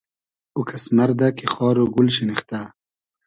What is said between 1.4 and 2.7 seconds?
خار و گول شینیختۂ